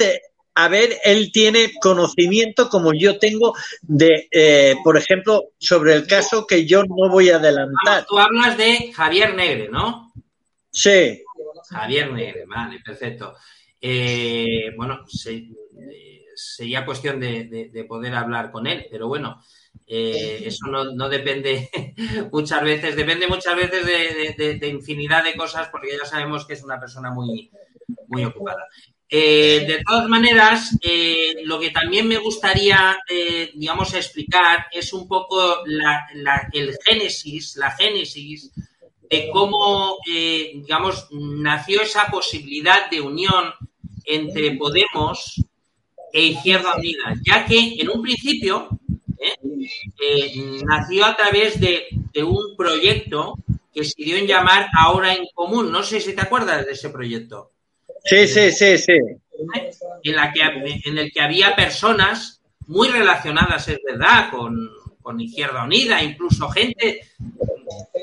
[0.54, 6.46] a ver, él tiene conocimiento como yo tengo de, eh, por ejemplo, sobre el caso
[6.46, 8.04] que yo no voy a adelantar.
[8.06, 10.12] Tú hablas de Javier Negre, ¿no?
[10.72, 11.22] Sí.
[11.70, 13.34] Javier Negre, vale, perfecto.
[13.80, 15.48] Eh, bueno, eh,
[16.34, 19.42] sería cuestión de, de- de poder hablar con él, pero bueno,
[19.86, 21.70] eh, eso no, depende
[22.32, 26.80] muchas veces, depende muchas veces de, infinidad de cosas, porque ya sabemos que es una
[26.80, 27.50] persona muy,
[28.08, 28.66] muy ocupada.
[29.10, 30.70] De todas maneras,
[31.44, 32.98] lo que también me gustaría,
[33.54, 38.50] digamos, explicar es un poco la- la- el génesis, la génesis
[39.12, 43.52] de cómo, eh, digamos, nació esa posibilidad de unión
[44.06, 45.44] entre Podemos
[46.14, 48.70] e Izquierda Unida, ya que en un principio
[49.18, 49.68] ¿eh?
[50.00, 53.34] Eh, nació a través de, de un proyecto
[53.74, 55.70] que se dio en llamar Ahora en Común.
[55.70, 57.50] No sé si te acuerdas de ese proyecto
[58.04, 58.94] Sí, sí, sí, sí.
[60.02, 60.40] en, la que,
[60.84, 64.70] en el que había personas muy relacionadas, es verdad, con,
[65.02, 67.02] con Izquierda Unida, incluso gente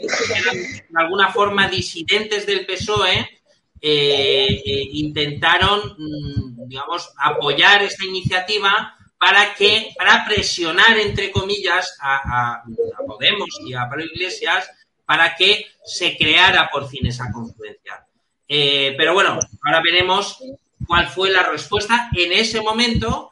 [0.01, 3.39] de alguna forma disidentes del PSOE,
[3.81, 12.63] eh, eh, intentaron, mm, digamos, apoyar esta iniciativa para que, para presionar, entre comillas, a,
[13.05, 14.69] Podemos y a Pablo Iglesias
[15.05, 18.05] para que se creara por fin esa confluencia.
[18.47, 20.37] Eh, pero bueno, ahora veremos
[20.85, 23.29] cuál fue la respuesta en ese momento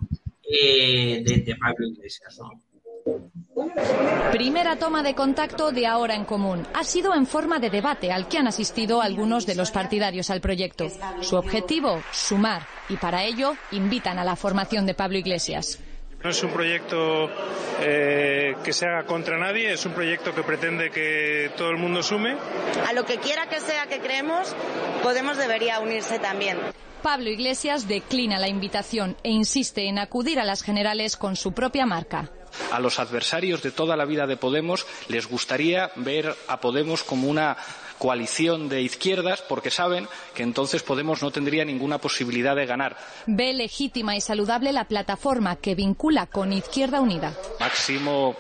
[0.49, 2.39] de, Pablo Iglesias.
[4.31, 6.65] Primera toma de contacto de Ahora en Común.
[6.73, 10.41] Ha sido en forma de debate al que han asistido algunos de los partidarios al
[10.41, 10.87] proyecto.
[11.21, 12.63] Su objetivo, sumar.
[12.89, 15.79] Y para ello, invitan a la formación de Pablo Iglesias.
[16.23, 17.29] No es un proyecto
[17.79, 22.01] eh, que se haga contra nadie, es un proyecto que pretende que todo el mundo
[22.01, 22.35] sume.
[22.87, 24.55] A lo que quiera que sea que creemos,
[25.03, 26.57] Podemos debería unirse también.
[27.01, 31.85] Pablo Iglesias declina la invitación e insiste en acudir a las generales con su propia
[31.85, 32.29] marca.
[32.71, 37.27] A los adversarios de toda la vida de Podemos les gustaría ver a Podemos como
[37.27, 37.57] una
[37.97, 42.97] coalición de izquierdas porque saben que entonces Podemos no tendría ninguna posibilidad de ganar.
[43.25, 47.33] Ve legítima y saludable la plataforma que vincula con Izquierda Unida.
[47.59, 48.35] Máximo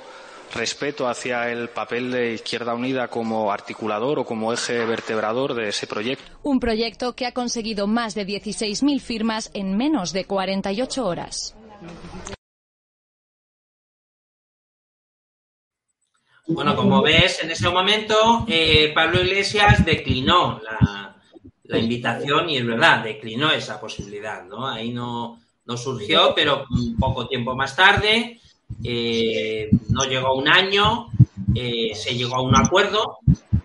[0.53, 5.87] respeto hacia el papel de Izquierda Unida como articulador o como eje vertebrador de ese
[5.87, 6.23] proyecto.
[6.43, 11.55] Un proyecto que ha conseguido más de 16.000 firmas en menos de 48 horas.
[16.47, 21.15] Bueno, como ves, en ese momento eh, Pablo Iglesias declinó la,
[21.63, 24.67] la invitación y es verdad, declinó esa posibilidad, ¿no?
[24.67, 26.65] Ahí no, no surgió, pero
[26.97, 28.39] poco tiempo más tarde,
[28.83, 31.09] eh, no llegó un año,
[31.53, 33.17] eh, se llegó a un acuerdo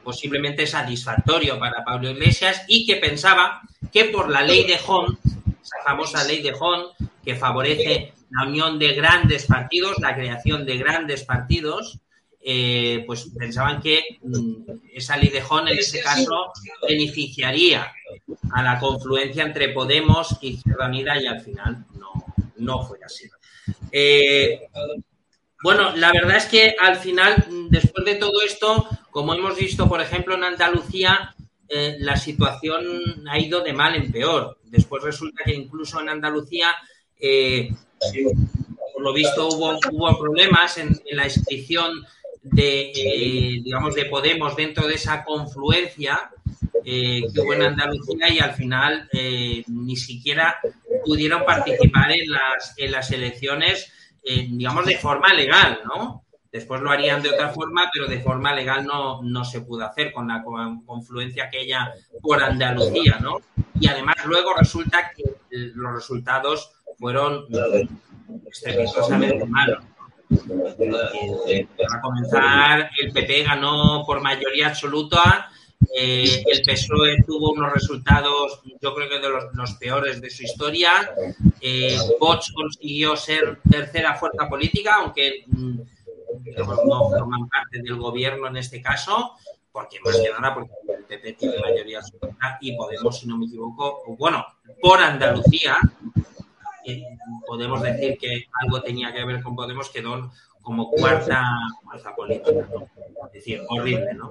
[0.03, 5.17] posiblemente satisfactorio para Pablo Iglesias y que pensaba que por la ley de Hon,
[5.63, 6.87] esa famosa ley de Hon,
[7.25, 12.01] que favorece la unión de grandes partidos, la creación de grandes partidos,
[12.45, 16.53] eh, pues pensaban que mm, esa ley de en ese caso
[16.89, 17.93] beneficiaría
[18.53, 22.13] a la confluencia entre Podemos y Izquierda Unida y al final no,
[22.57, 23.29] no fue así.
[23.93, 24.61] Eh,
[25.63, 30.01] bueno, la verdad es que al final, después de todo esto, como hemos visto, por
[30.01, 31.37] ejemplo, en Andalucía,
[31.69, 34.59] eh, la situación ha ido de mal en peor.
[34.65, 36.75] Después resulta que incluso en Andalucía,
[38.93, 42.05] por lo visto, hubo, hubo problemas en la inscripción
[42.43, 46.31] de, eh, digamos, de Podemos dentro de esa confluencia
[46.85, 50.59] eh, que hubo en Andalucía y al final eh, ni siquiera
[51.05, 53.93] pudieron participar en las, en las elecciones,
[54.25, 56.25] digamos, de forma legal, ¿no?
[56.53, 60.13] Después lo harían de otra forma, pero de forma legal no, no se pudo hacer
[60.13, 63.39] con la con- confluencia aquella por Andalucía, ¿no?
[63.81, 67.47] Y además luego resulta que los resultados fueron
[68.51, 69.83] estrepitosamente malos.
[71.77, 75.51] Para comenzar, el PP ganó por mayoría absoluta,
[75.95, 81.11] eh, el PSOE tuvo unos resultados, yo creo que de los, peores de su historia.
[81.61, 85.79] Eh, Vox consiguió ser tercera fuerza política, aunque mm,
[86.87, 89.33] no forman parte del gobierno en este caso,
[89.71, 93.47] porque más que nada porque el PP tiene mayoría absoluta y Podemos, si no me
[93.47, 94.45] equivoco, bueno,
[94.81, 95.79] por Andalucía,
[96.87, 97.03] eh,
[97.47, 100.31] podemos decir que algo tenía que ver con Podemos, quedó
[100.63, 101.45] como cuarta
[101.83, 102.89] fuerza política, ¿no?
[103.27, 104.31] Es decir, horrible, ¿no?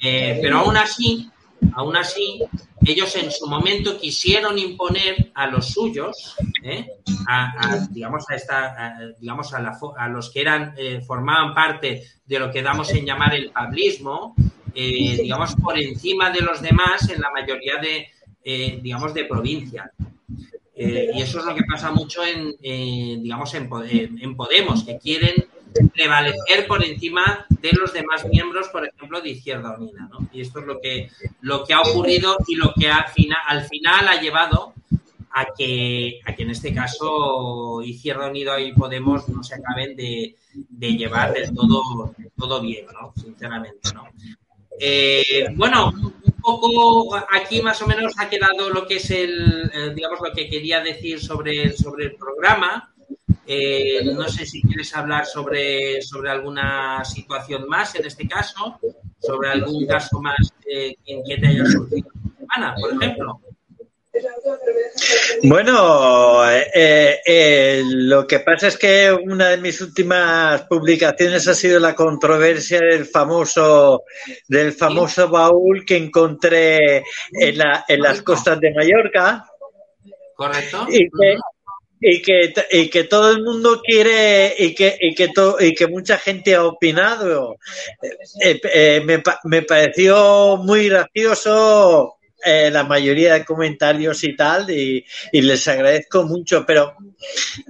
[0.00, 1.30] Eh, pero aún así,
[1.74, 2.42] aún así,
[2.84, 6.88] ellos en su momento quisieron imponer a los suyos, ¿eh?
[7.28, 11.54] a, a, digamos, a, esta, a, digamos a, la, a los que eran, eh, formaban
[11.54, 14.34] parte de lo que damos en llamar el pablismo,
[14.74, 19.90] eh, digamos, por encima de los demás en la mayoría de, digamos, de provincias.
[20.82, 22.56] Eh, y eso es lo que pasa mucho en,
[23.22, 23.68] digamos, en,
[24.18, 25.44] en, Podemos, que quieren
[25.92, 30.08] prevalecer por encima de los demás miembros, por ejemplo, de Izquierda Unida.
[30.10, 30.26] ¿no?
[30.32, 31.10] Y esto es lo que,
[31.42, 34.72] lo que ha ocurrido y lo que al final, al final ha llevado
[35.32, 40.34] a que, a que en este caso Izquierda Unida y Podemos no se acaben de,
[40.54, 43.12] de llevar del todo, todo bien, ¿no?
[43.20, 44.08] Sinceramente, ¿no?
[44.82, 45.92] Eh, bueno,
[46.40, 50.48] poco aquí más o menos ha quedado lo que es el, eh, digamos, lo que
[50.48, 52.92] quería decir sobre, sobre el programa.
[53.46, 58.78] Eh, no sé si quieres hablar sobre, sobre alguna situación más en este caso,
[59.18, 62.08] sobre algún caso más en que te haya surgido
[62.50, 63.40] esta por ejemplo.
[65.42, 71.80] Bueno, eh, eh, lo que pasa es que una de mis últimas publicaciones ha sido
[71.80, 74.04] la controversia del famoso
[74.48, 76.98] del famoso baúl que encontré
[77.32, 79.44] en, la, en las costas de Mallorca.
[80.34, 80.86] Correcto.
[80.88, 81.36] Y que,
[82.00, 86.18] y que, y que todo el mundo quiere y que, y que, y que mucha
[86.18, 87.56] gente ha opinado.
[88.42, 95.68] Eh, me, me pareció muy gracioso eh, la mayoría de comentarios y tal, y, les
[95.68, 96.64] agradezco mucho.
[96.66, 96.94] Pero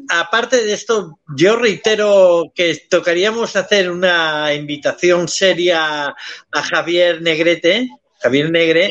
[0.08, 7.88] aparte de esto, yo reitero que tocaríamos hacer una invitación seria a Javier Negrete,
[8.20, 8.90] Javier Negre,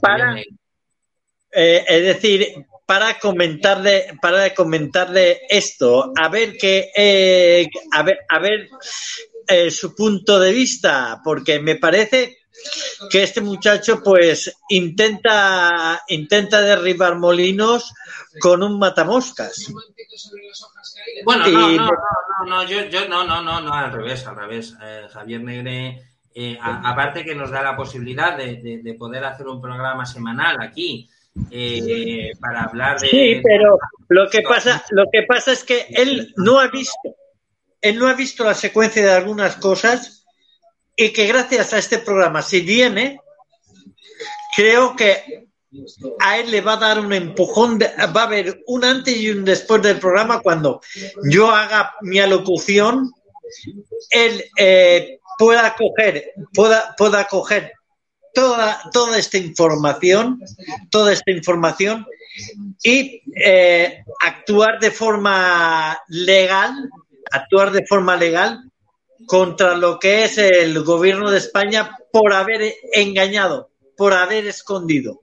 [0.00, 8.18] para, eh, es decir, para comentarle, para comentarle esto, a ver qué, eh, a ver,
[8.28, 8.68] a ver
[9.70, 12.39] su punto de vista, porque me parece
[13.10, 17.92] que este muchacho pues intenta, intenta derribar molinos
[18.40, 19.72] con un matamoscas.
[21.24, 24.76] Bueno, no, no, no, no, yo, yo no, no, no, no, al revés, al revés.
[24.82, 26.02] Eh, Javier Negre,
[26.34, 31.08] eh, aparte que nos da la posibilidad de, de, poder hacer un programa semanal aquí.
[31.50, 36.34] Eh, para hablar de sí pero lo que pasa lo que pasa es que él
[36.36, 37.14] no ha visto
[37.80, 40.19] él no ha visto la secuencia de algunas cosas
[41.00, 43.20] y que gracias a este programa, si viene,
[44.54, 45.46] creo que
[46.18, 49.42] a él le va a dar un empujón, va a haber un antes y un
[49.46, 50.82] después del programa cuando
[51.24, 53.10] yo haga mi alocución,
[54.10, 57.72] él eh, pueda coger, pueda, pueda coger
[58.34, 60.38] toda, toda esta información,
[60.90, 62.06] toda esta información
[62.82, 66.74] y eh, actuar de forma legal,
[67.30, 68.69] actuar de forma legal
[69.26, 75.20] contra lo que es el gobierno de España por haber engañado, por haber escondido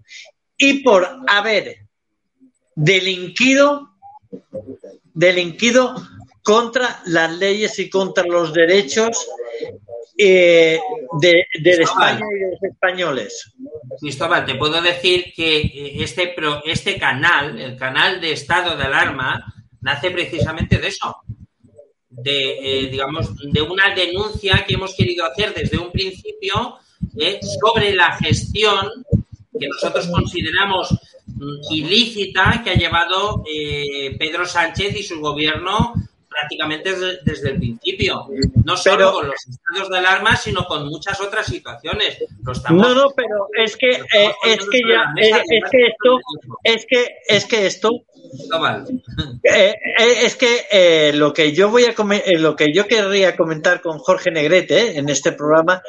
[0.57, 1.87] y por haber
[2.75, 3.89] delinquido,
[5.13, 5.95] delinquido
[6.43, 9.27] contra las leyes y contra los derechos
[10.17, 10.79] eh,
[11.19, 13.53] de, España y de los españoles.
[13.99, 16.33] Cristóbal, te puedo decir que eh, este,
[16.65, 21.17] este canal, el canal de estado de alarma, nace precisamente de eso,
[22.17, 26.79] de, eh, digamos, de una denuncia que hemos querido hacer desde un principio
[27.17, 29.05] eh, sobre la gestión
[29.59, 30.91] que nosotros consideramos
[31.27, 35.93] mm, ilícita que ha llevado eh, Pedro Sánchez y su gobierno
[36.27, 36.93] prácticamente
[37.23, 38.27] desde, el principio.
[38.63, 42.17] No solo con los estados de alarma, sino con muchas otras situaciones.
[42.69, 46.19] no, no, pero es que, es que ya, es, que esto,
[46.63, 48.03] es que, es que esto
[49.43, 51.95] eh, eh, es que eh, lo que yo voy a
[52.37, 55.81] lo que yo querría comentar con Jorge Negrete en este programa,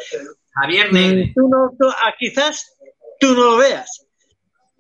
[0.53, 2.77] Javier Negrete, tú no, ah, quizás
[3.21, 4.07] tú no lo veas.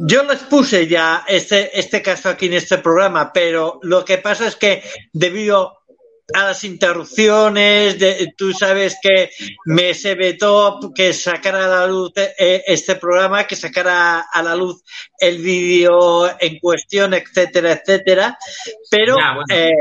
[0.00, 4.46] Yo les puse ya este, este caso aquí en este programa, pero lo que pasa
[4.46, 4.82] es que
[5.12, 5.77] debido
[6.34, 9.30] a las interrupciones, de, tú sabes que
[9.64, 14.54] me se vetó que sacara a la luz eh, este programa, que sacara a la
[14.54, 14.82] luz
[15.18, 18.38] el vídeo en cuestión, etcétera, etcétera.
[18.90, 19.16] Pero
[19.50, 19.72] eh,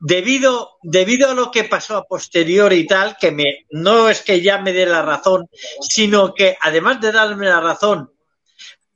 [0.00, 4.40] debido, debido a lo que pasó a posteriori y tal, que me, no es que
[4.40, 5.48] ya me dé la razón,
[5.80, 8.12] sino que además de darme la razón,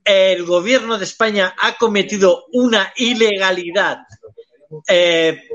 [0.05, 3.99] el gobierno de España ha cometido una ilegalidad
[4.89, 5.49] eh,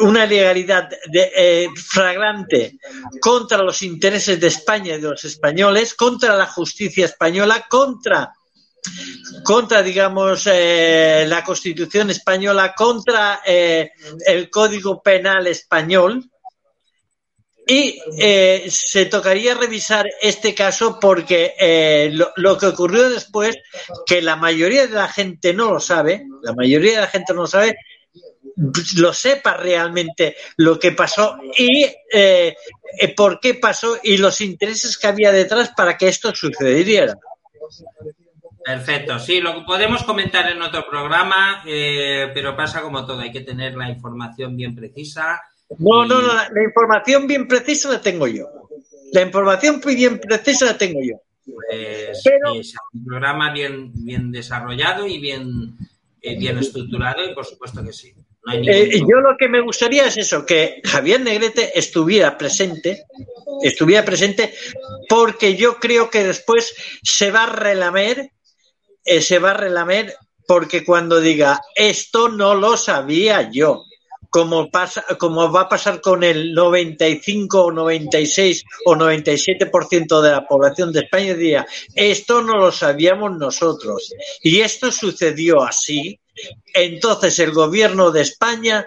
[0.00, 2.78] una legalidad de, eh, flagrante
[3.20, 8.32] contra los intereses de España y de los españoles, contra la justicia española, contra
[9.42, 16.30] contra, digamos, eh, la Constitución española, contra el Código Penal español.
[17.66, 17.98] Y
[18.68, 23.56] se tocaría revisar este caso porque lo, lo, que ocurrió después,
[24.06, 27.40] que la mayoría de la gente no lo sabe, la mayoría de la gente no
[27.40, 27.76] lo sabe,
[28.96, 32.56] lo sepa realmente lo que pasó y eh,
[32.98, 37.18] eh, por qué pasó y los intereses que había detrás para que esto sucediera.
[38.64, 43.42] Perfecto, sí, lo podemos comentar en otro programa, eh, pero pasa como todo, hay que
[43.42, 45.40] tener la información bien precisa.
[45.78, 48.48] No, no, no, la, información bien precisa la tengo yo.
[49.12, 51.14] La información bien precisa la tengo yo.
[51.44, 55.76] Pues es un programa bien, bien desarrollado y bien,
[56.20, 58.12] eh, bien estructurado y por supuesto que sí.
[58.52, 63.04] Eh, yo lo que me gustaría es eso, que Javier Negrete estuviera presente,
[63.62, 64.54] estuviera presente,
[65.08, 68.30] porque yo creo que después se va a relamer,
[69.04, 70.14] eh, se va a relamer,
[70.46, 73.82] porque cuando diga esto no lo sabía yo,
[74.30, 80.46] como pasa, como va a pasar con el 95 o 96 o 97% de la
[80.46, 86.20] población de España, diría esto no lo sabíamos nosotros y esto sucedió así
[86.74, 88.86] entonces el gobierno de España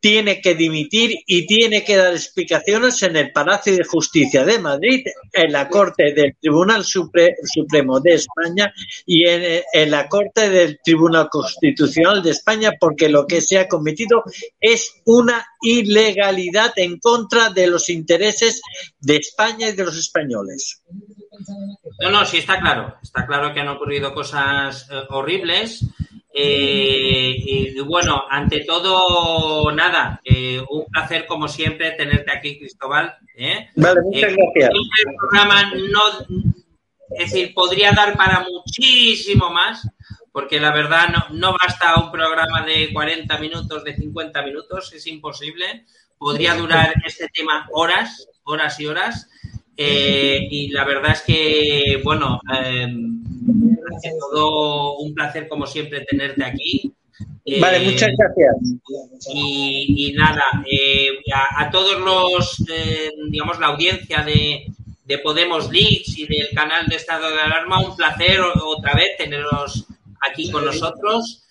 [0.00, 5.06] tiene que dimitir y tiene que dar explicaciones en el Palacio de Justicia de Madrid,
[5.32, 8.72] en la Corte del Tribunal Supremo de España
[9.04, 14.24] y en, la Corte del Tribunal Constitucional de España, porque lo que se ha cometido
[14.58, 18.62] es una ilegalidad en contra de los intereses
[18.98, 20.82] de España y de los españoles.
[22.00, 22.96] No, no, sí está claro.
[23.02, 25.84] Está claro que han ocurrido cosas eh, horribles
[26.32, 33.16] eh, y bueno, ante todo, nada, eh, un placer como siempre tenerte aquí, Cristóbal.
[33.36, 33.68] ¿eh?
[33.74, 34.70] Vale, muchas gracias.
[35.04, 36.00] El programa no,
[37.18, 39.88] es decir, podría dar para muchísimo más,
[40.32, 45.06] porque la verdad no, no basta un programa de 40 minutos, de 50 minutos, es
[45.08, 45.84] imposible.
[46.16, 49.28] Podría durar este tema horas, horas y horas.
[49.82, 52.40] Y la verdad es que, bueno,
[54.30, 56.92] todo un placer como siempre tenerte aquí.
[57.60, 58.56] Vale, eh, muchas gracias.
[59.34, 61.08] Y, nada, eh,
[61.56, 64.66] a, todos los, eh, digamos, la audiencia de,
[65.24, 69.84] Podemos Leaks y del canal de Estado de Alarma, un placer otra vez tenerlos
[70.20, 71.42] aquí con nosotros.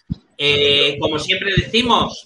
[0.98, 2.26] como siempre decimos,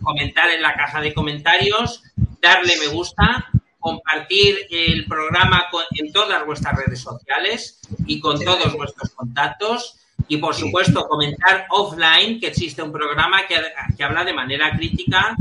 [0.00, 2.02] comentar en la caja de comentarios,
[2.40, 3.50] darle me gusta,
[3.82, 5.66] compartir el programa
[5.96, 9.96] en todas vuestras redes sociales y con todos vuestros contactos.
[10.28, 13.56] Y por supuesto, comentar offline que existe un programa que,
[14.02, 15.36] habla de manera crítica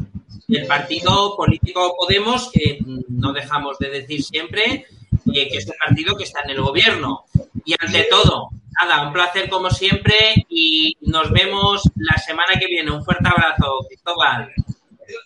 [0.48, 2.80] del partido político Podemos, que
[3.10, 4.88] no dejamos de decir siempre,
[5.34, 7.26] eh, que es un partido que está en el gobierno.
[7.64, 8.50] Y ante todo,
[8.82, 12.92] nada, un placer como siempre y nos vemos la semana que viene.
[12.92, 14.52] Un fuerte abrazo, Cristóbal.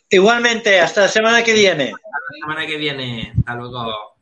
[0.09, 1.85] Igualmente, hasta la semana que viene.
[1.85, 3.33] Hasta la semana que viene.
[3.37, 4.15] Hasta luego.